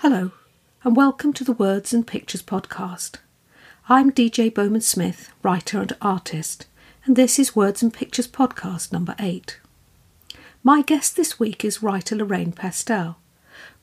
[0.00, 0.30] Hello,
[0.84, 3.16] and welcome to the Words and Pictures podcast.
[3.88, 6.66] I'm DJ Bowman Smith, writer and artist,
[7.04, 9.58] and this is Words and Pictures podcast number 8.
[10.62, 13.16] My guest this week is writer Lorraine Pestell.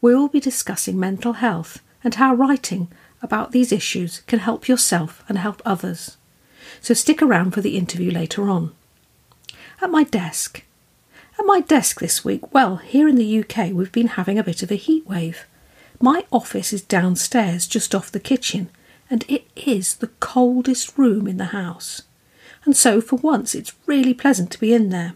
[0.02, 2.88] We will be discussing mental health and how writing
[3.26, 6.16] about these issues can help yourself and help others.
[6.80, 8.74] So stick around for the interview later on.
[9.82, 10.64] At my desk.
[11.38, 14.64] At my desk this week, well, here in the UK, we've been having a bit
[14.64, 15.46] of a heat wave.
[16.00, 18.70] My office is downstairs, just off the kitchen,
[19.10, 22.04] and it is the coldest room in the house.
[22.64, 25.14] And so, for once, it's really pleasant to be in there.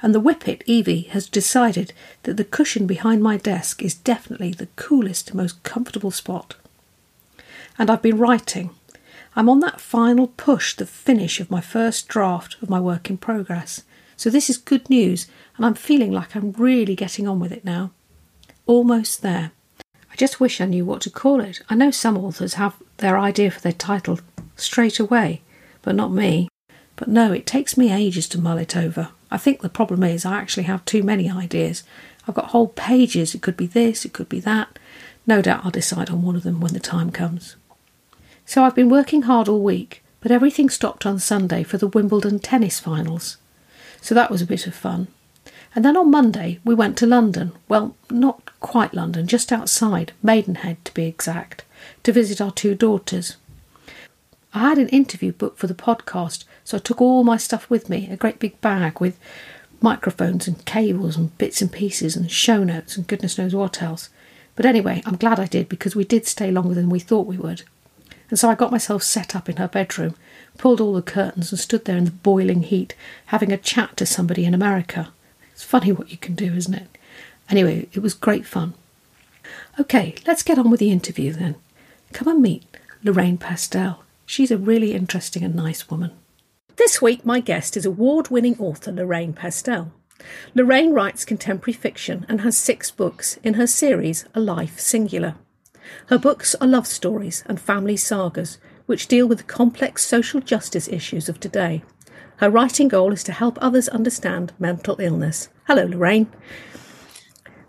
[0.00, 4.68] And the whippet, Evie, has decided that the cushion behind my desk is definitely the
[4.76, 6.54] coolest, most comfortable spot.
[7.78, 8.70] And I've been writing.
[9.36, 13.18] I'm on that final push, the finish of my first draft of my work in
[13.18, 13.82] progress.
[14.16, 17.64] So this is good news, and I'm feeling like I'm really getting on with it
[17.64, 17.92] now.
[18.66, 19.52] Almost there
[20.10, 21.62] I just wish I knew what to call it.
[21.68, 24.18] I know some authors have their idea for their title
[24.56, 25.42] straight away,
[25.82, 26.48] but not me.
[26.96, 29.10] But no, it takes me ages to mull it over.
[29.30, 31.84] I think the problem is I actually have too many ideas.
[32.26, 33.34] I've got whole pages.
[33.34, 34.78] It could be this, it could be that.
[35.26, 37.56] No doubt I'll decide on one of them when the time comes.
[38.48, 42.38] So I've been working hard all week, but everything stopped on Sunday for the Wimbledon
[42.38, 43.36] tennis finals.
[44.00, 45.08] So that was a bit of fun.
[45.74, 47.52] And then on Monday we went to London.
[47.68, 51.66] Well, not quite London, just outside, Maidenhead to be exact,
[52.04, 53.36] to visit our two daughters.
[54.54, 57.90] I had an interview booked for the podcast, so I took all my stuff with
[57.90, 59.18] me, a great big bag with
[59.82, 64.08] microphones and cables and bits and pieces and show notes and goodness knows what else.
[64.56, 67.36] But anyway, I'm glad I did because we did stay longer than we thought we
[67.36, 67.64] would.
[68.30, 70.14] And so I got myself set up in her bedroom,
[70.58, 72.94] pulled all the curtains, and stood there in the boiling heat,
[73.26, 75.12] having a chat to somebody in America.
[75.52, 76.98] It's funny what you can do, isn't it?
[77.48, 78.74] Anyway, it was great fun.
[79.80, 81.56] Okay, let's get on with the interview then.
[82.12, 82.64] Come and meet
[83.02, 83.98] Lorraine Pestell.
[84.26, 86.10] She's a really interesting and nice woman.
[86.76, 89.90] This week, my guest is award winning author Lorraine Pestell.
[90.54, 95.36] Lorraine writes contemporary fiction and has six books in her series A Life Singular.
[96.06, 100.88] Her books are love stories and family sagas, which deal with the complex social justice
[100.88, 101.82] issues of today.
[102.36, 105.48] Her writing goal is to help others understand mental illness.
[105.66, 106.28] Hello, Lorraine.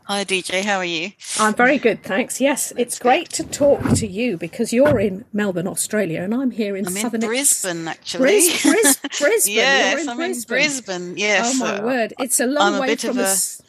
[0.03, 0.63] Hi, DJ.
[0.63, 1.11] How are you?
[1.39, 2.41] I'm very good, thanks.
[2.41, 6.75] Yes, it's great to talk to you because you're in Melbourne, Australia, and I'm here
[6.75, 8.23] in I'm southern in Brisbane, actually.
[8.23, 9.55] Bris- Bris- Brisbane.
[9.55, 10.57] yes, in I'm Brisbane.
[10.57, 11.17] in Brisbane.
[11.17, 11.51] Yes.
[11.55, 12.13] Oh my uh, word!
[12.19, 13.61] It's a long a way from a- s-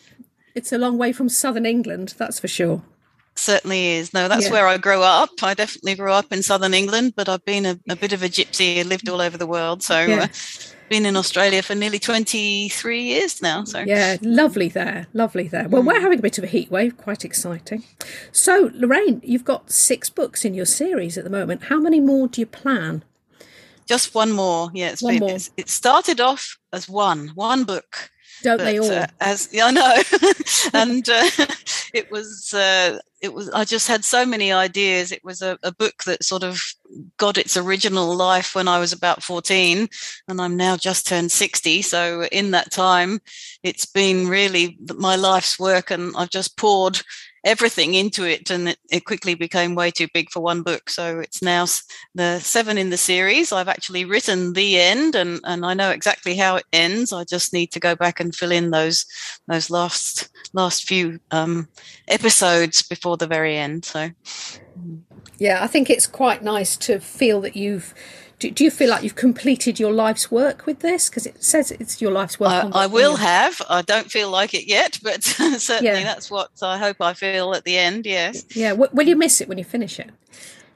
[0.54, 2.82] It's a long way from southern England, that's for sure.
[3.40, 4.12] Certainly is.
[4.12, 4.52] No, that's Yeah.
[4.52, 5.30] where I grew up.
[5.42, 8.28] I definitely grew up in southern England, but I've been a, a bit of a
[8.28, 9.82] gypsy and lived all over the world.
[9.82, 10.24] So, Yeah.
[10.24, 10.26] uh,
[10.90, 13.64] been in Australia for nearly 23 years now.
[13.64, 15.68] So, Yeah, lovely there, lovely there.
[15.68, 15.86] Well, Mm.
[15.86, 17.84] we're having a bit of a heat wave, quite exciting.
[18.32, 21.64] So, Lorraine, you've got six books in your series at the moment.
[21.64, 23.04] How many more do you plan?
[23.88, 24.70] just one more.
[24.72, 25.28] Yeah, it's One been, more.
[25.30, 28.08] it's- it started off as one, one book.
[28.42, 28.98] Don't they but, all?
[28.98, 29.96] uh, as yeah, I know,
[30.74, 31.30] and uh,
[31.94, 33.50] it was uh, it was.
[33.50, 35.12] I just had so many ideas.
[35.12, 36.62] It was a, a book that sort of
[37.18, 39.88] got its original life when I was about fourteen,
[40.28, 41.82] and I'm now just turned sixty.
[41.82, 43.20] So in that time,
[43.62, 47.00] it's been really my life's work, and I've just poured
[47.44, 50.90] everything into it and it, quickly became way too big for one book.
[50.90, 51.66] So it's now
[52.14, 53.52] the seven in the series.
[53.52, 57.12] I've actually written the end and and i know exactly how it ends.
[57.12, 59.06] I just need to go back and fill in those
[59.48, 61.68] those last last few um
[62.08, 64.10] episodes before the very end so.
[65.38, 67.94] Yeah, I think it's quite nice to feel that you've.
[68.40, 71.08] Do, do you feel like you've completed your life's work with this?
[71.08, 72.50] Because it says it's your life's work.
[72.74, 76.02] I, I will have i don't feel like it yet but certainly Yeah.
[76.02, 79.40] that's what i hope i feel at the end yes Yeah, w- will you miss
[79.40, 80.10] it when you finish it?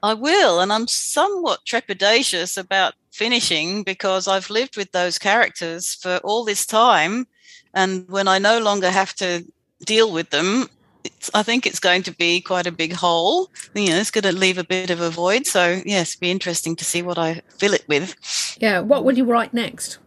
[0.03, 6.17] I will, and I'm somewhat trepidatious about finishing because I've lived with those characters for
[6.23, 7.25] all this time,
[7.73, 9.43] and when I no longer have to
[9.83, 10.69] deal with them,
[11.05, 13.49] it's, I think it's going to be quite a big hole.
[13.73, 15.45] You know, it's going to leave a bit of a void.
[15.45, 18.15] So yes, it'd be interesting to see what I fill it with.
[18.59, 19.99] Yeah, what will you write next?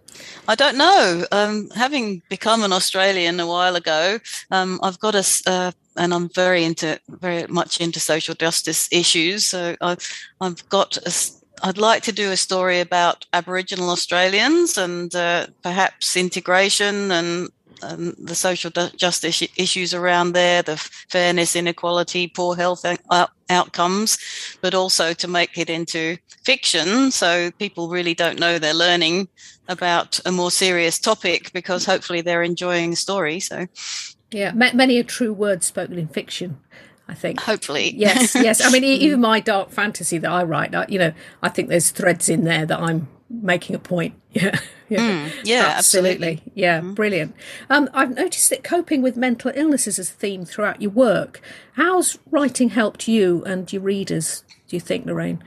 [0.49, 1.25] I don't know.
[1.31, 4.19] Um, having become an Australian a while ago,
[4.50, 9.47] um, I've got a, uh, and I'm very into, very much into social justice issues.
[9.47, 10.06] So I've,
[10.41, 11.12] I've got, a,
[11.62, 17.50] I'd like to do a story about Aboriginal Australians and uh, perhaps integration and
[17.83, 20.77] um, the social justice issues around there, the
[21.09, 24.19] fairness, inequality, poor health out- outcomes,
[24.61, 29.29] but also to make it into fiction so people really don't know they're learning
[29.69, 33.39] about a more serious topic because hopefully they're enjoying the story.
[33.41, 33.67] So,
[34.31, 36.59] yeah, many a true word spoken in fiction.
[37.11, 37.41] I think.
[37.41, 37.95] Hopefully.
[37.97, 38.63] Yes, yes.
[38.63, 42.29] I mean, even my dark fantasy that I write, you know, I think there's threads
[42.29, 44.15] in there that I'm making a point.
[44.31, 44.59] Yeah.
[44.89, 46.29] Yeah, mm, yeah absolutely.
[46.29, 46.53] absolutely.
[46.55, 46.95] Yeah, mm.
[46.95, 47.35] brilliant.
[47.69, 51.43] Um, I've noticed that coping with mental illnesses is a theme throughout your work.
[51.73, 55.43] How's writing helped you and your readers, do you think, Lorraine?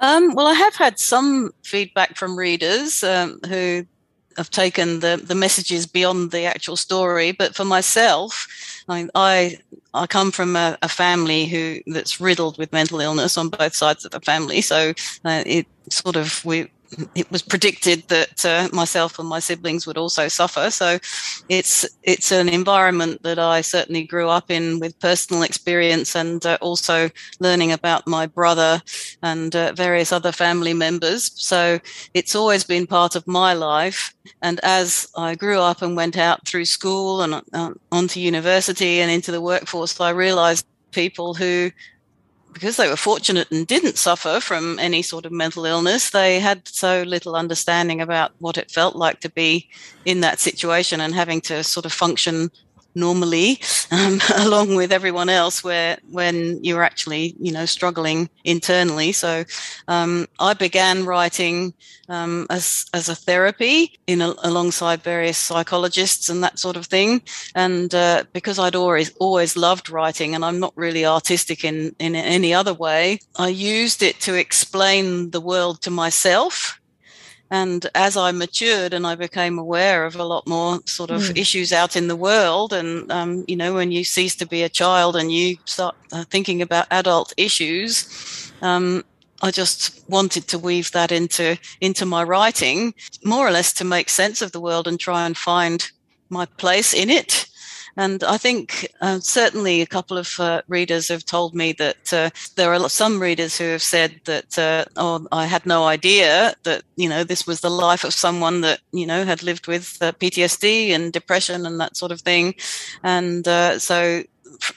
[0.00, 3.86] Um, well, I have had some feedback from readers um, who
[4.36, 7.32] have taken the, the messages beyond the actual story.
[7.32, 8.46] But for myself,
[8.88, 9.58] I mean I,
[9.92, 14.04] I come from a, a, family who that's riddled with mental illness on both sides
[14.04, 14.60] of the family.
[14.60, 14.92] So
[15.24, 16.68] uh, it sort of we
[17.14, 20.70] it was predicted that uh, myself and my siblings would also suffer.
[20.70, 20.98] So
[21.48, 26.58] it's it's an environment that I certainly grew up in with personal experience and uh,
[26.60, 27.10] also
[27.40, 28.82] learning about my brother
[29.22, 31.30] and uh, various other family members.
[31.34, 31.78] So
[32.14, 34.14] it's always been part of my life.
[34.42, 39.10] And as I grew up and went out through school and uh, onto university and
[39.10, 41.70] into the workforce, I realized people who
[42.54, 46.66] because they were fortunate and didn't suffer from any sort of mental illness, they had
[46.68, 49.68] so little understanding about what it felt like to be
[50.04, 52.50] in that situation and having to sort of function
[52.94, 53.60] normally
[53.90, 59.12] um, along with everyone else where when you're actually you know struggling internally.
[59.12, 59.44] So
[59.88, 61.74] um, i began writing
[62.08, 67.22] um, as as a therapy in a, alongside various psychologists and that sort of thing.
[67.54, 72.14] And uh, because i'd always always loved writing and i'm not really artistic in in
[72.14, 76.80] any other way i used it to explain the world to myself
[77.50, 81.38] and as I matured and I became aware of a lot more sort of mm.
[81.38, 84.68] issues out in the world, and um, you know, when you cease to be a
[84.68, 89.04] child and you start uh, thinking about adult issues, um,
[89.42, 92.94] I just wanted to weave that into into my writing,
[93.24, 95.90] more or less to make sense of the world and try and find
[96.30, 97.46] my place in it.
[97.96, 102.30] And I think uh, certainly a couple of uh, readers have told me that uh,
[102.56, 106.82] there are some readers who have said that, uh, oh, I had no idea that,
[106.96, 110.12] you know, this was the life of someone that, you know, had lived with uh,
[110.12, 112.54] PTSD and depression and that sort of thing.
[113.02, 114.24] And uh, so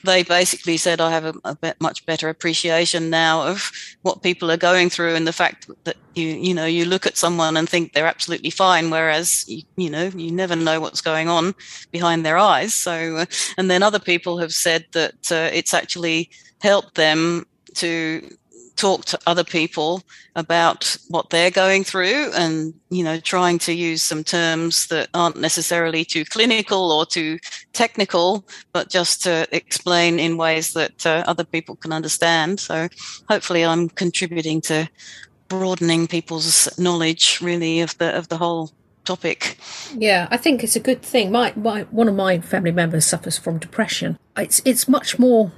[0.04, 3.70] they basically said I have a, a bit, much better appreciation now of
[4.02, 7.16] what people are going through and the fact that you you know you look at
[7.16, 11.28] someone and think they're absolutely fine, whereas you, you know you never know what's going
[11.28, 11.54] on
[11.90, 12.74] behind their eyes.
[12.74, 13.24] So,
[13.56, 16.30] and then other people have said that uh, it's actually
[16.60, 18.28] helped them to
[18.78, 20.02] talk to other people
[20.36, 25.36] about what they're going through and you know trying to use some terms that aren't
[25.36, 27.38] necessarily too clinical or too
[27.72, 32.88] technical but just to explain in ways that uh, other people can understand so
[33.28, 34.88] hopefully i'm contributing to
[35.48, 38.70] broadening people's knowledge really of the of the whole
[39.04, 39.56] topic.
[39.96, 41.32] Yeah, I think it's a good thing.
[41.32, 44.18] My, my one of my family members suffers from depression.
[44.36, 45.50] It's it's much more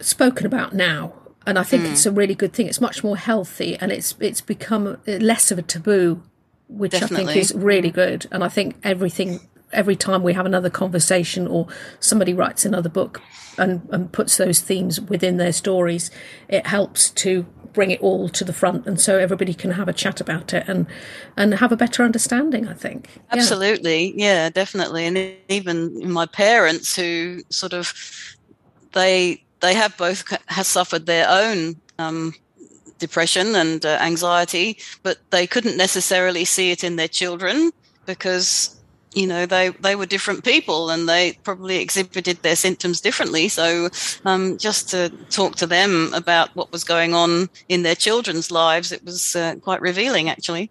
[0.00, 1.14] spoken about now
[1.46, 1.92] and I think mm.
[1.92, 2.66] it's a really good thing.
[2.66, 6.22] It's much more healthy, and it's it's become less of a taboo,
[6.68, 7.24] which Definitely.
[7.24, 8.26] I think is really good.
[8.30, 9.40] And I think everything
[9.74, 11.66] every time we have another conversation or
[12.00, 13.20] somebody writes another book
[13.58, 16.10] and, and puts those themes within their stories,
[16.48, 19.92] it helps to bring it all to the front and so everybody can have a
[19.92, 20.86] chat about it and
[21.36, 26.94] and have a better understanding i think absolutely yeah, yeah definitely and even my parents
[26.94, 27.92] who sort of
[28.92, 32.34] they they have both has suffered their own um,
[32.98, 37.72] depression and uh, anxiety, but they couldn't necessarily see it in their children
[38.06, 38.80] because
[39.14, 43.88] you know they they were different people and they probably exhibited their symptoms differently so
[44.24, 48.90] um, just to talk to them about what was going on in their children's lives
[48.90, 50.68] it was uh, quite revealing actually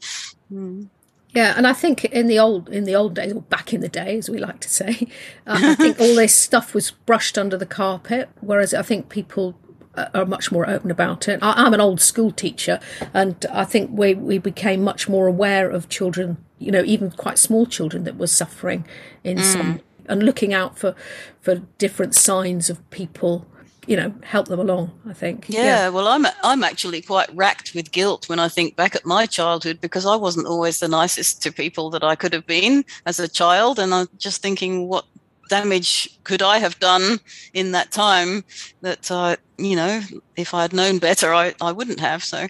[0.52, 0.86] mm.
[1.34, 3.90] Yeah, and I think in the old in the old days, or back in the
[3.90, 5.08] day, as we like to say,
[5.48, 8.30] uh, I think all this stuff was brushed under the carpet.
[8.40, 9.58] Whereas I think people
[9.96, 11.40] uh, are much more open about it.
[11.42, 12.80] I, am an old school teacher,
[13.16, 17.40] and I think we we became much more aware of children, you know, even quite
[17.40, 18.86] small children that were suffering
[19.24, 19.44] in mm.
[19.44, 20.96] some, and looking out for
[21.42, 23.48] for different signs of people
[23.88, 25.46] you know help them along i think.
[25.48, 29.06] Yeah, yeah, well i'm i'm actually quite racked with guilt when i think back at
[29.06, 32.86] my childhood because i wasn't always the nicest to people that i could have been
[33.06, 33.80] as a child.
[33.80, 35.06] And i'm just thinking what
[35.50, 37.20] damage could i have done
[37.54, 38.44] in that time
[38.82, 40.02] that uh, you know
[40.36, 42.48] if i had known better i i wouldn't have so.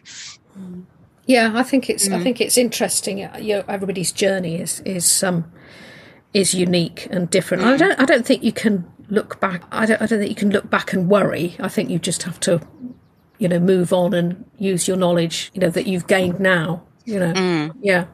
[1.25, 2.15] Yeah i think it's mm.
[2.15, 3.17] i think it's interesting.
[3.17, 5.51] You know everybody's journey is is um
[6.33, 7.63] is unique and different.
[7.63, 9.63] I don't I don't think you can look back.
[9.71, 11.55] I don't I don't think you can look back and worry.
[11.59, 12.61] I think you just have to,
[13.37, 16.83] you know, move on and use your knowledge, you know, that you've gained now.
[17.05, 18.05] You know, yeah.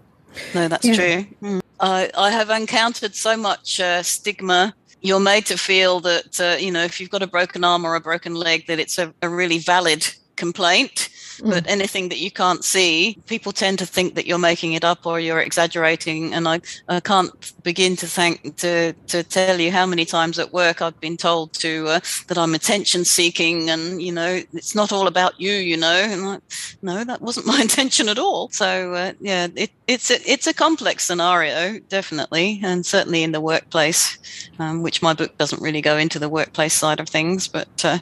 [0.55, 0.93] No, that's Yeah.
[0.96, 1.25] true.
[1.41, 1.62] Mm.
[1.79, 4.74] I, I have encountered so much uh, stigma.
[5.01, 7.96] You're made to feel that, uh, you know, if you've got a broken arm or
[7.96, 10.05] a broken leg, that it's a, a really valid
[10.36, 11.10] complaint.
[11.43, 15.05] But anything that you can't see, people tend to think that you're making it up
[15.05, 16.34] or you're exaggerating.
[16.34, 20.53] And I, I can't begin to thank to to tell you how many times at
[20.53, 24.91] work I've been told to uh, that I'm attention seeking, and you know it's not
[24.91, 25.88] all about you, you know.
[25.88, 26.41] And like,
[26.81, 28.50] no, that wasn't my intention at all.
[28.50, 33.41] So uh, yeah, it, it's a it's a complex scenario, definitely, and certainly in the
[33.41, 34.17] workplace,
[34.60, 38.00] um, which my book doesn't really go into the workplace side of things, but uh,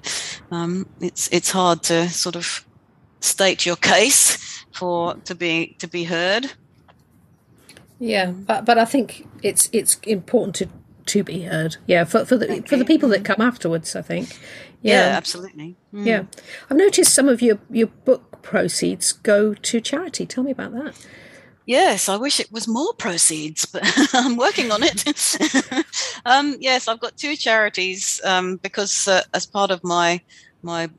[0.52, 2.67] um, it's it's hard to sort of
[3.20, 6.52] state your case for to be to be heard.
[8.00, 10.70] Yeah, but but I think it's it's important to
[11.08, 11.78] to be heard.
[11.88, 14.38] Yeah, for for the Thank for the people that come afterwards, I think.
[14.82, 15.76] Yeah, Yeah, absolutely.
[15.94, 16.06] Mm.
[16.06, 16.24] yeah.
[16.70, 20.26] I've noticed some of your your book proceeds go to charity.
[20.26, 21.08] Tell me about that.
[21.66, 23.84] Yes, I wish it was more proceeds, but
[24.14, 25.04] I'm working on it.
[26.26, 30.22] um, yes, I've got two charities um, because uh, as part of my
[30.62, 30.90] my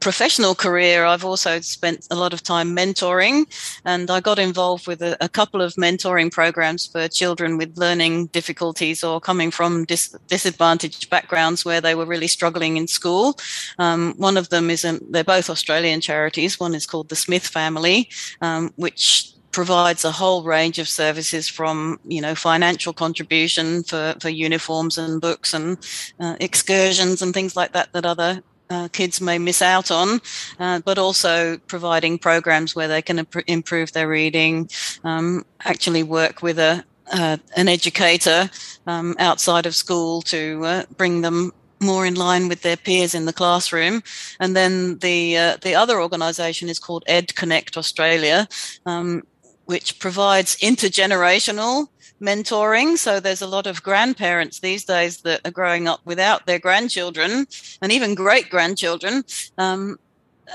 [0.00, 3.46] professional career, I've also spent a lot of time mentoring,
[3.84, 8.26] and I got involved with a, a couple of mentoring programs for children with learning
[8.26, 13.38] difficulties or coming from dis- disadvantaged backgrounds where they were really struggling in school.
[13.78, 16.60] Um, one of them is, not they're both Australian charities.
[16.60, 18.10] One is called the Smith Family,
[18.42, 24.28] um, which provides a whole range of services from you know financial contribution for for
[24.28, 25.78] uniforms and books and
[26.18, 30.20] uh, excursions and things like that that other uh, kids may miss out on,
[30.58, 34.68] uh, but also providing programs where they can imp- improve their reading,
[35.04, 38.48] um, actually work with a uh, an educator
[38.86, 43.26] um, outside of school to uh, bring them more in line with their peers in
[43.26, 44.02] the classroom.
[44.40, 48.48] And then the uh, the other organisation is called Ed Connect Australia,
[48.86, 49.22] um,
[49.66, 51.88] which provides intergenerational
[52.20, 52.96] mentoring.
[52.96, 57.46] So there's a lot of grandparents these days that are growing up without their grandchildren
[57.82, 59.24] and even great grandchildren.
[59.58, 59.98] Um,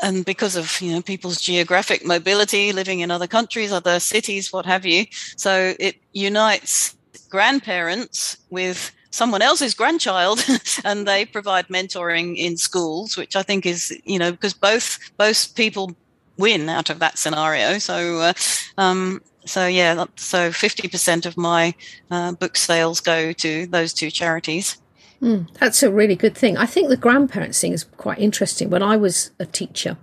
[0.03, 4.65] and because of you know people's geographic mobility, living in other countries, other cities, what
[4.65, 6.95] have you, so it unites
[7.29, 10.43] grandparents with someone else's grandchild
[10.85, 15.55] and they provide mentoring in schools which i think is you know because both both
[15.55, 15.91] people
[16.37, 18.33] win out of that scenario so uh,
[18.77, 21.73] um, so yeah so 50% of my
[22.11, 24.77] uh, book sales go to those two charities
[25.21, 26.57] Mm, that's a really good thing.
[26.57, 28.69] I think the grandparents thing is quite interesting.
[28.69, 29.97] When I was a teacher,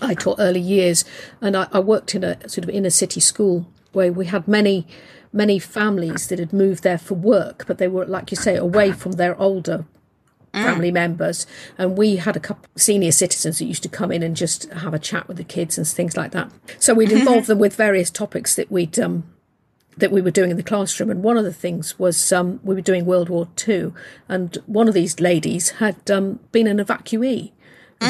[0.00, 1.04] I taught early years,
[1.40, 4.86] and I, I worked in a sort of inner city school where we had many,
[5.32, 8.92] many families that had moved there for work, but they were, like you say, away
[8.92, 9.86] from their older
[10.52, 11.46] family members.
[11.78, 14.94] And we had a couple senior citizens that used to come in and just have
[14.94, 16.50] a chat with the kids and things like that.
[16.78, 19.24] So we'd involve them with various topics that we'd um,
[19.96, 21.10] that we were doing in the classroom.
[21.10, 23.94] And one of the things was um, we were doing World War Two,
[24.28, 27.52] and one of these ladies had um, been an evacuee.
[28.00, 28.08] So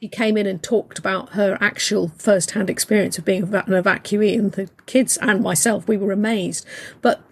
[0.00, 4.52] She came in and talked about her actual first-hand experience of being an evacuee, and
[4.52, 6.66] the kids and myself we were amazed.
[7.00, 7.22] But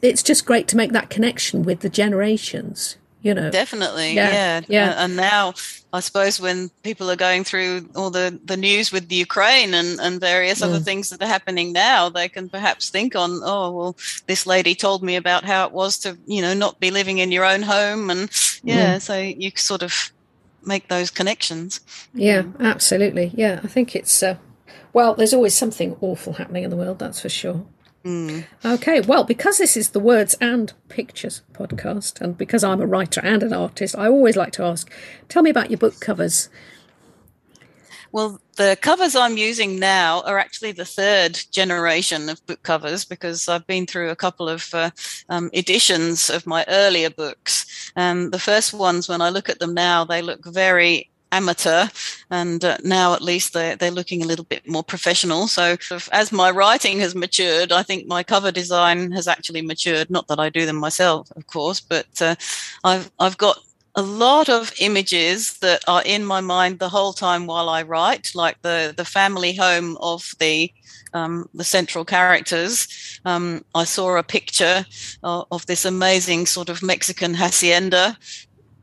[0.00, 2.96] it's just great to make that connection with the generations.
[3.22, 5.04] You know, definitely Yeah, yeah yeah.
[5.04, 5.54] And now
[5.94, 10.00] i suppose when people are going through all the the news with the ukraine and
[10.00, 10.84] and various other Mm.
[10.84, 15.02] things that are happening now they can perhaps think on oh well this lady told
[15.02, 18.10] me about how it was to you know not be living in your own home
[18.10, 18.30] and
[18.64, 19.92] yeah so you sort of
[20.64, 21.80] make those connections
[22.14, 23.26] Yeah, absolutely.
[23.34, 24.36] Yeah, I think it's uh,
[24.92, 25.14] well.
[25.14, 26.98] There's always something awful happening in the world.
[26.98, 27.60] That's for sure.
[28.04, 28.44] Mm.
[28.64, 33.20] Okay, well, because this is the Words and Pictures podcast, and because I'm a writer
[33.22, 34.90] and an artist, I always like to ask,
[35.28, 36.48] tell me about your book covers.
[38.10, 43.48] Well, the covers I'm using now are actually the third generation of book covers because
[43.48, 44.90] I've been through a couple of uh,
[45.30, 47.90] um, editions of my earlier books.
[47.96, 51.88] And the first ones, when I look at them now, they look very amateur
[52.30, 55.76] and uh, now at least they're, they're looking a little bit more professional so
[56.12, 60.38] as my writing has matured i think my cover design has actually matured not that
[60.38, 62.34] i do them myself of course but uh,
[62.84, 63.58] i've i've got
[63.94, 68.30] a lot of images that are in my mind the whole time while I write,
[68.34, 70.72] like the the family home of the
[71.12, 73.20] um, the central characters.
[73.24, 74.86] Um, I saw a picture
[75.22, 78.16] of, of this amazing sort of Mexican hacienda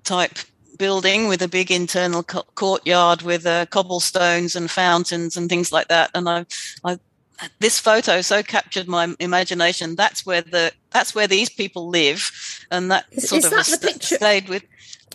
[0.03, 0.37] type
[0.79, 5.89] building with a big internal co- courtyard with uh, cobblestones and fountains and things like
[5.89, 6.09] that.
[6.15, 6.45] And I,
[6.83, 6.98] I
[7.59, 9.95] this photo so captured my imagination.
[9.95, 12.31] That's where the that's where these people live,
[12.71, 14.63] and that Is- sort is of that the picture- stayed with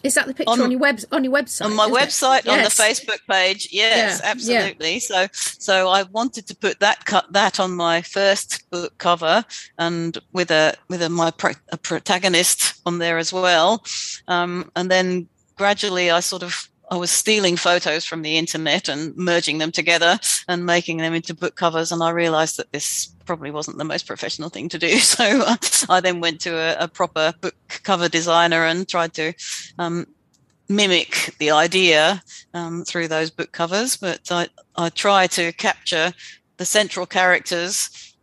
[0.03, 1.65] Is that the picture On- on, your web on your website?
[1.67, 3.69] on my website on the Facebook page.
[3.73, 4.31] Yes, Yeah, yeah.
[4.31, 5.01] absolutely.
[5.01, 9.45] So so I wanted to put that cut that on my first book cover
[9.79, 13.83] and with a with a my pro, a protagonist on there as well.
[14.29, 19.17] Um, and then gradually I sort of I was stealing photos from the internet and
[19.17, 20.19] merging them together
[20.49, 21.91] and making them into book covers.
[21.91, 24.99] And I realized that this probably wasn't the most professional thing to do.
[24.99, 25.57] So uh,
[25.89, 29.33] I then went to a, a proper book cover designer and tried to
[29.79, 30.07] um,
[30.69, 33.97] mimic the idea um, through those book covers.
[33.97, 36.13] But I, I try to capture
[36.59, 38.14] the central characters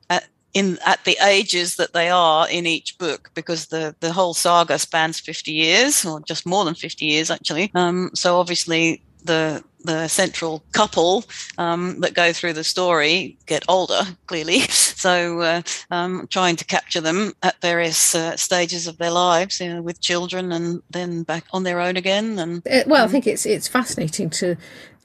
[0.54, 4.78] in at the ages that they are in each book because the the whole saga
[4.78, 10.08] spans 50 years or just more than 50 years actually um, so obviously the the
[10.08, 11.24] central couple
[11.58, 17.02] um, that go through the story get older clearly so uh, um, trying to capture
[17.02, 21.46] them at various uh, stages of their lives you know, with children and then back
[21.52, 24.56] on their own again and Uh, well, I think it's it's fascinating to.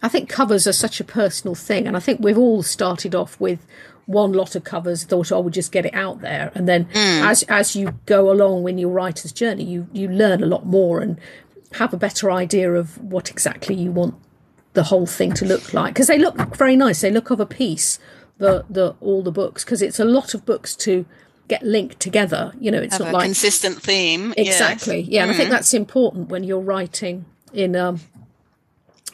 [0.03, 3.41] I think covers are such a personal thing, and I think we've all started off
[3.41, 3.67] with
[4.07, 5.05] one lot of covers.
[5.05, 8.69] Thought, oh, we'll just get it out there, and then as as you go along
[8.69, 11.19] in your writer's journey, you you learn a lot more and
[11.73, 14.15] have a better idea of what exactly you want
[14.75, 17.01] the whole thing to look like because they look very nice.
[17.01, 17.99] They look of a piece.
[18.39, 21.07] The the all the books because it's a lot of books to
[21.49, 22.53] get linked together.
[22.61, 24.49] You know, it's have not a like consistent theme yes.
[24.49, 25.01] Exactly.
[25.01, 27.25] Yeah, and I think that's important when you're writing
[27.55, 28.01] in um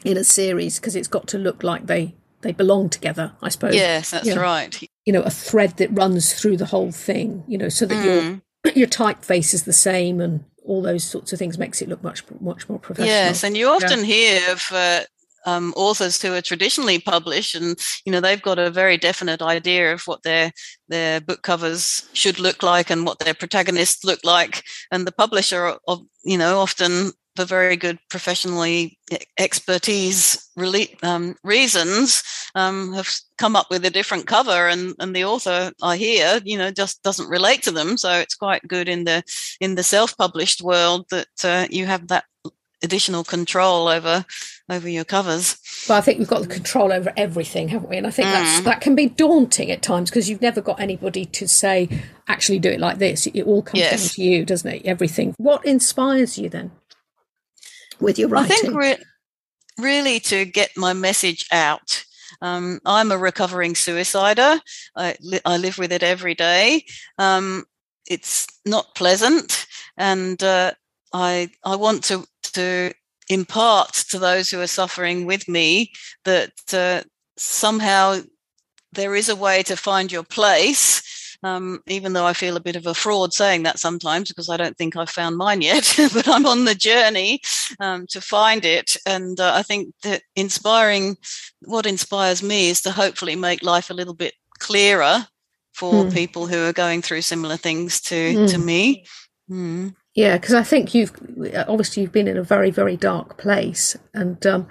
[0.03, 3.33] in a series because it's got to look like they they belong together.
[3.41, 3.75] I suppose.
[3.75, 4.35] yes that's Yeah.
[4.35, 7.43] right You know, a thread that runs through the whole thing.
[7.47, 8.41] You know, so that your
[8.75, 12.23] your typeface is the same and all those sorts of things makes it look much
[12.39, 13.07] much more professional.
[13.07, 15.01] Yes, and you often hear of uh,
[15.45, 19.93] um, authors who are traditionally published, and you know they've got a very definite idea
[19.93, 20.51] of what their
[20.87, 25.77] their book covers should look like and what their protagonists look like, and the publisher,
[25.87, 28.97] of you know, often for very good professionally
[29.39, 30.49] expertise
[31.03, 32.23] um, reasons
[32.55, 36.57] um, have come up with a different cover and, and the author i hear you
[36.57, 39.23] know just doesn't relate to them so it's quite good in the
[39.59, 42.25] in the self-published world that uh, you have that
[42.83, 44.25] additional control over
[44.69, 47.97] over your covers But I think we've got the control over everything, haven't we?
[47.97, 51.25] And I think that's that can be daunting at times because you've never got anybody
[51.25, 51.89] to say,
[52.27, 53.27] actually do it like this.
[53.27, 54.01] It all comes Yes.
[54.01, 54.85] down to you, doesn't it?
[54.85, 55.33] Everything.
[55.37, 56.71] What inspires you then
[57.99, 59.03] with your I think re-
[59.79, 62.03] really to get my message out.
[62.41, 64.59] Um, I'm a recovering suicider.
[64.95, 66.85] I, li- I live with it every day.
[67.17, 67.65] Um,
[68.07, 69.65] it's not pleasant,
[69.97, 70.73] and uh,
[71.13, 72.93] I I want to to
[73.29, 75.91] impart to those who are suffering with me
[76.25, 77.03] that uh,
[77.37, 78.19] somehow
[78.91, 81.01] there is a way to find your place.
[81.43, 84.55] Um, even though I feel a bit of a fraud saying that sometimes because I
[84.57, 87.41] don't think I've found mine yet, but I'm on the journey
[87.79, 88.95] um, to find it.
[89.05, 91.17] And uh, I think that inspiring,
[91.61, 95.27] what inspires me is to hopefully make life a little bit clearer
[95.73, 96.09] for Hmm.
[96.11, 98.65] people who are going through similar things to to Hmm.
[98.65, 99.05] me.
[99.49, 99.95] Mm.
[100.15, 101.11] Yeah, because I think you've
[101.67, 104.67] obviously you've been in a very very dark place, and um,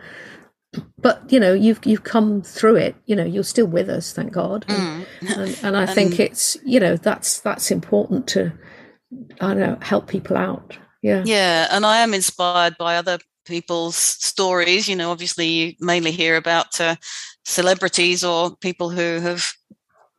[0.99, 2.95] but you know you've you've come through it.
[3.07, 4.65] You know you're still with us, thank God.
[4.69, 8.53] And, and, and I think it's you know that's that's important to
[9.41, 10.79] I don't know help people out.
[11.03, 11.23] Yeah.
[11.27, 14.89] Yeah, and I am inspired by other people's stories.
[14.89, 16.95] You know, obviously, you mainly hear about uh,
[17.45, 19.45] celebrities or people who have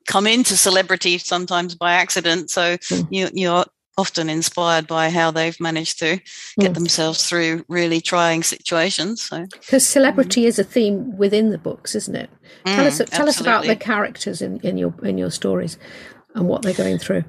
[0.05, 2.49] come into celebrity sometimes by accident.
[2.49, 3.07] So Mm.
[3.09, 3.65] you, you're
[3.97, 6.19] often inspired by how they've managed to
[6.59, 6.75] get Mm.
[6.75, 9.21] themselves through really trying situations.
[9.29, 12.29] So Because celebrity is a theme within the books, isn't it?
[12.65, 15.77] Tell us Mm, tell us about the characters in, in your in your stories
[16.35, 17.23] and what they're going through.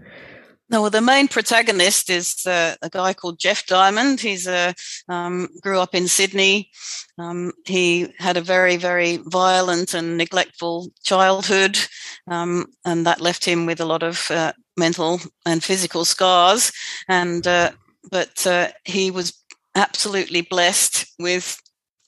[0.70, 4.20] No, well, the main protagonist is uh, a guy called Jeff Diamond.
[4.20, 4.74] He's a
[5.09, 6.70] um, grew up in Sydney.
[7.18, 11.79] Um, he had a very, very violent and neglectful childhood,
[12.31, 16.72] um, and that left him with a lot of uh, mental and physical scars.
[17.08, 17.70] And uh,
[18.10, 19.32] but uh, he was
[19.74, 21.60] absolutely blessed with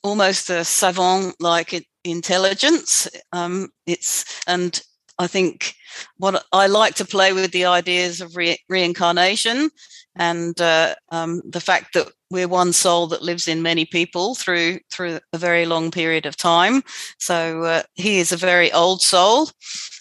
[0.03, 3.07] almost a savant-like intelligence.
[3.33, 4.81] Um, it's and
[5.19, 5.73] I think
[6.17, 9.69] what I like to play with the ideas of re- reincarnation
[10.15, 14.79] and uh, um, the fact that we're one soul that lives in many people through
[14.91, 16.83] through a very long period of time.
[17.19, 19.49] So uh, he is a very old soul,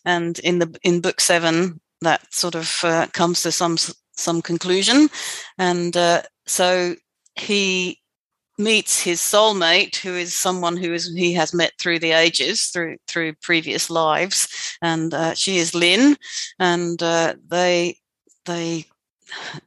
[0.04, 3.76] and in the in book seven, that sort of uh, comes to some
[4.12, 5.08] some conclusion,
[5.58, 6.94] and uh, so
[7.36, 8.00] he
[8.58, 12.96] meets his soulmate, who is someone who is he has met through the ages, through
[13.06, 16.16] through previous lives, and uh, she is Lynn,
[16.58, 17.98] and uh, they
[18.44, 18.86] they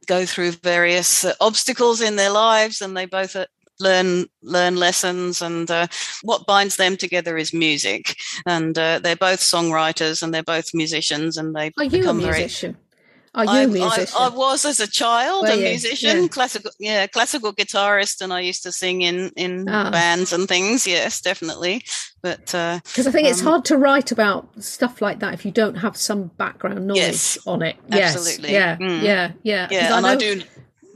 [0.06, 3.36] go through various obstacles in their lives, and they both
[3.80, 5.86] learn learn lessons and uh,
[6.22, 8.16] what binds them together is music
[8.46, 12.72] and uh, they're both songwriters and they're both musicians and they are you a musician
[12.72, 12.84] very,
[13.32, 14.16] are you I, a musician?
[14.18, 16.28] I, I, was as a child Were a musician, yeah.
[16.28, 19.90] classical, yeah, classical guitarist, and I used to sing in in ah.
[19.90, 20.84] bands and things.
[20.84, 21.84] Yes, definitely.
[22.22, 25.44] But because uh, I think um, it's hard to write about stuff like that if
[25.44, 27.76] you don't have some background knowledge yes, on it.
[27.88, 28.52] Yes, absolutely.
[28.52, 29.00] Yeah, mm.
[29.00, 29.68] yeah, yeah.
[29.70, 30.42] Yeah, and I, know, I do.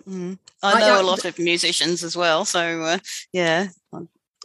[0.09, 2.99] Mm, I know a lot of musicians as well, so uh,
[3.33, 3.69] yeah,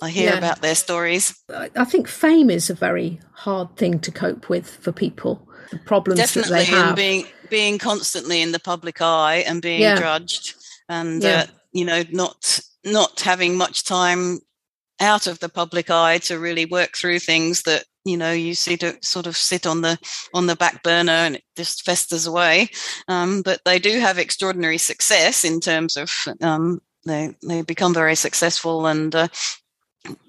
[0.01, 0.37] I hear yeah.
[0.37, 1.37] about their stories.
[1.49, 5.47] I think fame is a very hard thing to cope with for people.
[5.71, 6.95] The problems Definitely, that they have.
[6.95, 9.99] being being constantly in the public eye and being yeah.
[9.99, 10.55] judged
[10.87, 11.29] and yeah.
[11.29, 14.39] uh, you know not not having much time
[14.99, 18.77] out of the public eye to really work through things that you know you see
[18.77, 19.97] to sort of sit on the
[20.33, 22.69] on the back burner and it just festers away.
[23.07, 28.15] Um, but they do have extraordinary success in terms of um, they they become very
[28.15, 29.27] successful and uh,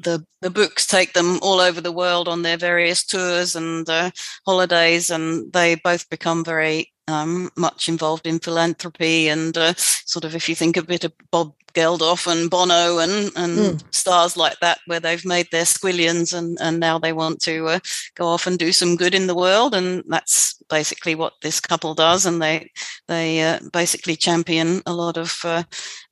[0.01, 4.11] the the books take them all over the world on their various tours and uh,
[4.47, 10.35] holidays, and they both become very um, much involved in philanthropy and uh, sort of
[10.35, 13.95] if you think a bit of Bob Geldof and Bono and and mm.
[13.95, 17.79] stars like that, where they've made their squillions and and now they want to uh,
[18.15, 21.95] go off and do some good in the world, and that's basically what this couple
[21.95, 22.71] does, and they
[23.09, 25.63] they uh, basically champion a lot of uh,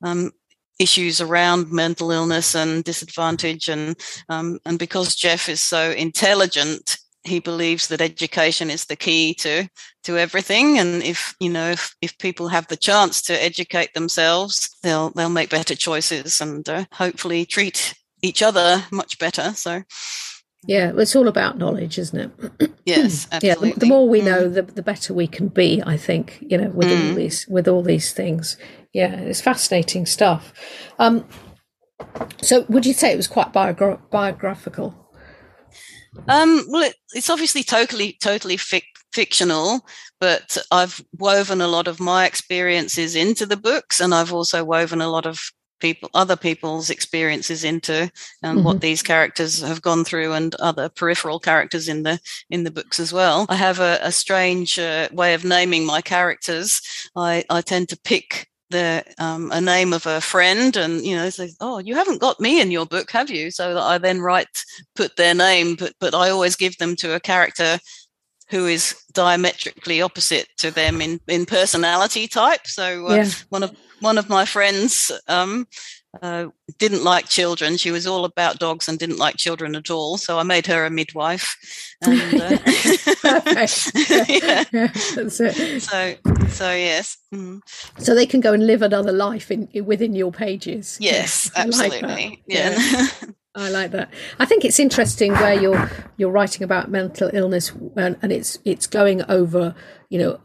[0.03, 0.31] um,
[0.79, 3.69] issues around mental illness and disadvantage.
[3.69, 3.97] And
[4.29, 9.69] um, and because Jeff is so intelligent he believes that education is the key to
[10.03, 14.77] to everything and if you know if, if people have the chance to educate themselves
[14.83, 19.83] they'll they'll make better choices and uh, hopefully treat each other much better so
[20.67, 23.69] yeah it's all about knowledge isn't it yes absolutely.
[23.69, 24.55] yeah the, the, more we know mm.
[24.55, 27.11] the, the better we can be i think you know with mm.
[27.11, 28.57] all these with all these things
[28.93, 30.53] yeah, it's fascinating stuff.
[30.99, 31.27] Um,
[32.41, 35.08] so, would you say it was quite biogra- biographical?
[36.29, 39.87] Um, well, it, it's obviously totally, totally fic- fictional,
[40.21, 45.01] but I've woven a lot of my experiences into the books, and I've also woven
[45.01, 45.41] a lot of
[45.81, 48.11] people, other people's experiences into
[48.43, 48.65] um, mm-hmm.
[48.65, 52.99] what these characters have gone through, and other peripheral characters in the in the books
[53.01, 53.47] as well.
[53.49, 56.81] I have a, a strange uh, way of naming my characters.
[57.17, 61.31] I, I tend to pick the um, a name of a friend and you know
[61.31, 64.21] say oh you haven't got me in your book have you so that i then
[64.21, 67.79] write put their name but but i always give them to a character
[68.51, 73.31] who is diametrically opposite to them in in personality type so uh, yeah.
[73.49, 75.67] one of one of my friends um,
[76.23, 76.47] uh,
[76.79, 77.77] didn't like children.
[77.77, 80.17] She was all about dogs and didn't like children at all.
[80.17, 81.57] So I made her a midwife.
[82.03, 82.59] And, uh,
[84.29, 84.65] yeah.
[85.29, 85.51] So,
[86.49, 87.19] so yes.
[87.33, 87.61] Mm.
[87.99, 90.97] So they can go and live another life in within your pages.
[91.01, 92.01] Yes, absolutely.
[92.03, 92.79] Like yeah.
[92.79, 93.09] yeah.
[93.55, 94.13] I like that.
[94.39, 98.87] I think it's interesting where you're you're writing about mental illness and, and it's it's
[98.87, 99.75] going over,
[100.09, 100.41] you know,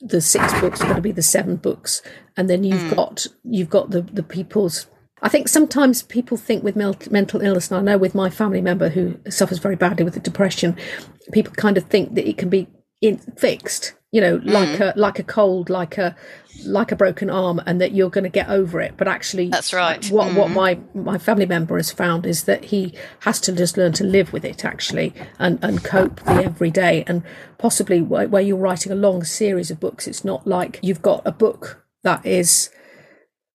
[0.00, 2.02] the six books are going to be the seven books
[2.36, 2.96] and then you've mm.
[2.96, 4.86] got you've got the the people's
[5.22, 8.90] I think sometimes people think with mental illness, and I know with my family member
[8.90, 10.76] who suffers very badly with the depression,
[11.32, 12.68] people kind of think that it can be
[13.00, 14.50] in, fixed, you know, mm.
[14.50, 16.16] like a like a cold, like a
[16.64, 18.94] like a broken arm, and that you're going to get over it.
[18.96, 20.04] But actually, that's right.
[20.10, 20.36] What mm.
[20.36, 24.04] what my my family member has found is that he has to just learn to
[24.04, 27.22] live with it actually, and and cope the everyday, and
[27.58, 31.22] possibly where, where you're writing a long series of books, it's not like you've got
[31.26, 32.70] a book that is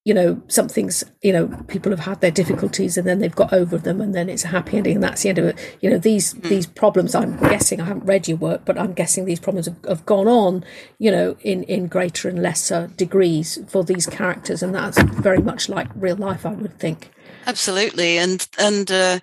[0.03, 3.77] you know something's you know people have had their difficulties and then they've got over
[3.77, 5.77] them and then it's a happy ending and that's the end of it.
[5.79, 6.49] You know these mm.
[6.49, 9.77] these problems i'm guessing i haven't read your work but i'm guessing these problems have,
[9.87, 10.65] have gone on
[10.97, 15.69] you know in in greater and lesser degrees for these characters and that's very much
[15.69, 17.11] like real life i would think.
[17.47, 18.17] Absolutely.
[18.17, 19.19] And and uh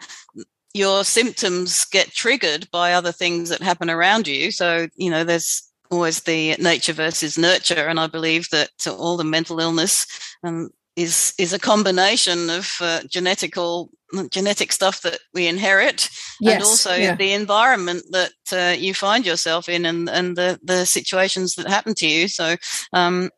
[0.74, 4.50] your symptoms get triggered by other things that happen around you.
[4.50, 9.24] So you know there's always the nature versus nurture, and I believe that all the
[9.24, 10.07] mental illness
[10.42, 13.88] um, is is a combination of uh, genetical
[14.31, 16.09] genetic stuff that we inherit,
[16.40, 17.14] yes, and also yeah.
[17.14, 21.94] the environment that uh, you find yourself in, and and the the situations that happen
[21.94, 22.29] to you.
[22.29, 22.57] So
[22.92, 23.31] um,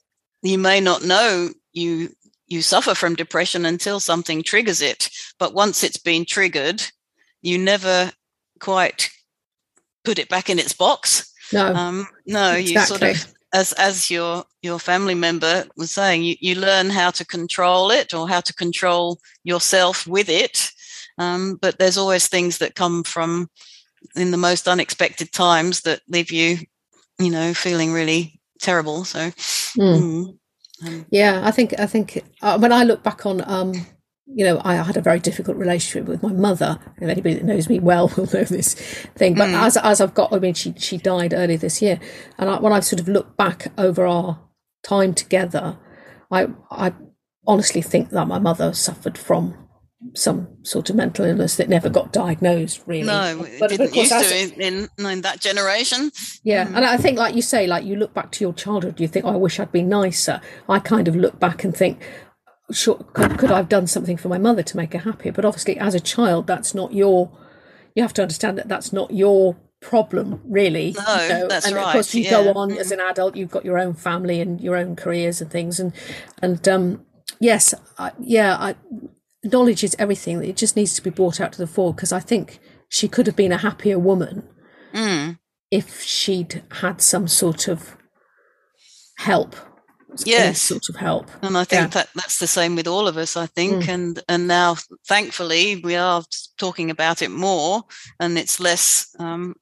[0.43, 2.11] you may not know you
[2.47, 6.83] you suffer from depression until something triggers it, but once it's been triggered,
[7.43, 8.13] you never
[8.59, 9.11] quite
[10.05, 12.73] put it back in its box no, um, no, exactly.
[12.73, 17.11] you sort of as as your your family member was saying, you, you learn how
[17.11, 20.71] to control it or how to control yourself with it.
[21.19, 23.51] Um, but there's always things that come from
[24.17, 26.59] in the most unexpected times that leave you,
[27.19, 29.05] you know, feeling really terrible.
[29.05, 29.31] So,
[29.79, 30.37] mm.
[30.83, 33.75] Um, yeah, I think I think uh, when I look back on um,
[34.35, 36.79] you know, I had a very difficult relationship with my mother.
[36.99, 38.75] And anybody that knows me well will know this
[39.17, 39.35] thing.
[39.35, 39.55] But mm.
[39.55, 41.99] as as I've got, I mean, she she died earlier this year,
[42.39, 44.41] and I, when I've sort of look back over our
[44.83, 45.79] time together,
[46.31, 46.93] I I
[47.47, 49.57] honestly think that my mother suffered from
[50.15, 54.11] some sort of mental illness that never got diagnosed really no but, it didn't used
[54.11, 56.11] to in, in, that generation
[56.43, 56.75] yeah mm.
[56.75, 59.27] and i think like you say like you look back to your childhood you think
[59.27, 60.41] oh, i wish i'd been nicer
[60.71, 62.01] i kind of look back and think
[62.73, 65.33] sure, could, could I have done something for my mother to make her happier?
[65.33, 67.31] But obviously, as a child, that's not your.
[67.95, 70.95] You have to understand that that's not your problem, really.
[70.97, 71.49] No, know?
[71.49, 71.87] that's and right.
[71.87, 72.31] of course, you yeah.
[72.31, 73.37] go on as an adult.
[73.37, 75.93] You've got your own family and your own careers and things, and
[76.41, 77.05] and um,
[77.41, 78.75] yes, I, yeah, I,
[79.43, 80.43] knowledge is everything.
[80.43, 83.27] It just needs to be brought out to the fore because I think she could
[83.27, 84.49] have been a happier woman
[84.93, 85.39] mm.
[85.71, 87.97] if she'd had some sort of
[89.19, 89.57] help
[90.25, 91.87] yes sort of help and i think yeah.
[91.89, 93.89] that that's the same with all of us i think mm.
[93.89, 96.23] and and now thankfully we are
[96.59, 97.83] talking about it more
[98.19, 99.55] and it's less um,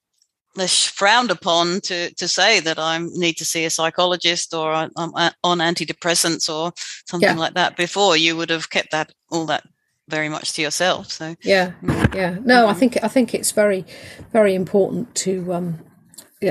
[0.58, 4.90] less frowned upon to to say that I need to see a psychologist or I'm
[4.96, 6.72] on antidepressants or
[7.08, 7.44] something yeah.
[7.44, 7.76] like that.
[7.76, 9.64] Before you would have kept that all that
[10.08, 11.11] very much to yourself.
[11.12, 12.14] So yeah, mm.
[12.14, 12.37] yeah.
[12.44, 12.80] No, I mm-hmm.
[12.80, 13.84] think I think it's very
[14.32, 15.78] very important to um,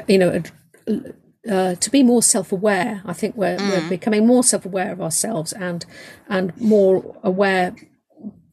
[0.07, 0.41] you know
[1.49, 3.01] uh, to be more self-aware.
[3.05, 3.69] I think we're, mm.
[3.69, 5.86] we're becoming more self-aware of ourselves and
[6.29, 7.75] and more aware,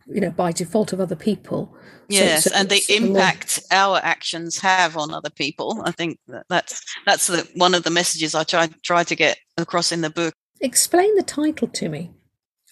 [0.07, 1.75] you know, by default of other people.
[2.09, 3.81] Yes, so, so, and the impact more...
[3.81, 5.83] our actions have on other people.
[5.85, 9.39] I think that that's that's the, one of the messages I try try to get
[9.57, 10.35] across in the book.
[10.61, 12.11] Explain the title to me.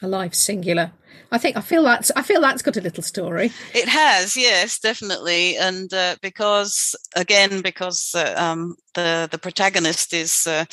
[0.02, 0.92] A life singular.
[1.30, 3.52] I think I feel that's I feel that's got a little story.
[3.74, 10.46] It has, yes, definitely, and uh, because again, because uh, um, the the protagonist is
[10.46, 10.66] uh,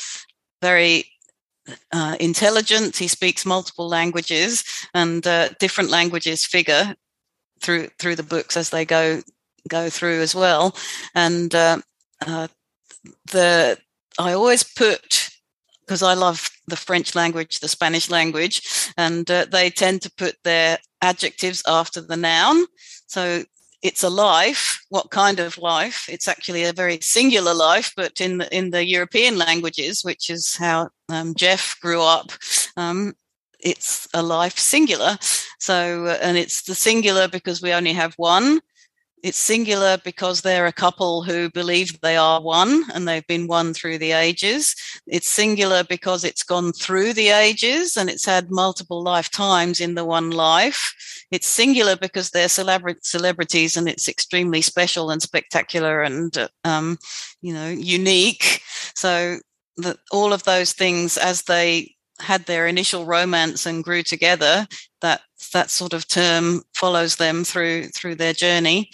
[0.60, 1.06] very
[1.92, 2.96] uh, intelligent.
[2.96, 6.94] He speaks multiple languages, and uh, different languages figure
[7.62, 9.22] through through the books as they go
[9.68, 10.76] go through as well.
[11.14, 11.78] And uh,
[13.32, 13.78] the
[14.18, 15.30] I always put
[15.80, 20.36] because I love the French language, the Spanish language, and uh, they tend to put
[20.44, 22.64] their adjectives after the noun.
[23.06, 23.44] So
[23.82, 24.84] it's a life.
[24.88, 26.08] What kind of life?
[26.08, 30.56] It's actually a very singular life, but in the, in the European languages, which is
[30.56, 32.32] how um, Jeff grew up,
[32.76, 33.14] um,
[33.58, 35.18] it's a life singular.
[35.58, 38.60] So, uh, and it's the singular because we only have one.
[39.22, 43.74] It's singular because they're a couple who believe they are one and they've been one
[43.74, 44.74] through the ages.
[45.06, 50.06] It's singular because it's gone through the ages and it's had multiple lifetimes in the
[50.06, 50.94] one life.
[51.30, 56.96] It's singular because they're celebra- celebrities and it's extremely special and spectacular and, um,
[57.42, 58.62] you know, unique.
[58.94, 59.38] So
[60.10, 64.66] all of those things as they had their initial romance and grew together,
[65.00, 68.90] that that sort of term follows them through through their journey.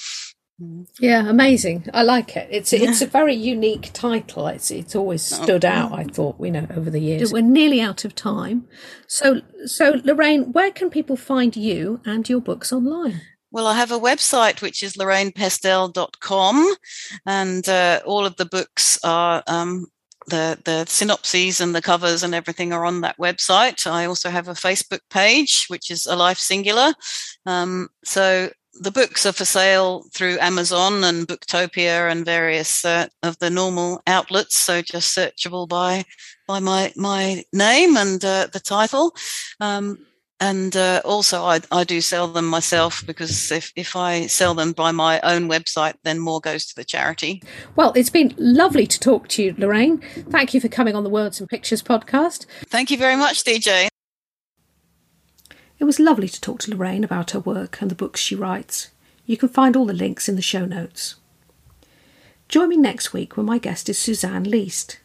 [1.01, 1.87] Yeah, amazing.
[1.93, 2.49] I like it.
[2.51, 4.47] It's it's a very unique title.
[4.47, 5.93] It's it's always oh, stood out.
[5.93, 7.31] I thought you know over the years.
[7.31, 8.67] We're nearly out of time,
[9.07, 13.21] so so Lorraine, where can people find you and your books online?
[13.51, 16.75] Well, I have a website which is lorrainepestell.com,
[17.27, 19.87] and uh, all of the books are um,
[20.29, 23.87] the the synopses and the covers and everything are on that website.
[23.91, 26.93] I also have a Facebook page which is a life singular.
[27.45, 33.39] Um, so the books are for sale through Amazon and Booktopia and various uh, of
[33.39, 34.57] the normal outlets.
[34.57, 36.05] So just searchable by
[36.47, 39.15] by my my name and uh, the title.
[39.61, 40.07] Um,
[40.41, 44.73] and uh, also I, I do sell them myself because if, if i sell them
[44.73, 47.43] by my own website then more goes to the charity.
[47.75, 49.99] Well it's been lovely to talk to you lorraine.
[50.31, 52.47] Thank you for coming on the words and pictures podcast.
[52.67, 53.89] Thank you very much dj
[55.79, 58.89] it was lovely to talk to lorraine about her work and the books she writes.
[59.27, 61.17] You can find all the links in the show notes.
[62.49, 65.01] Join me next week when my guest is suzanne least.